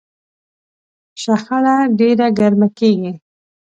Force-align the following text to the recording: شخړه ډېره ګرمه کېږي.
شخړه 1.21 1.75
ډېره 1.99 2.27
ګرمه 2.37 2.67
کېږي. 2.79 3.11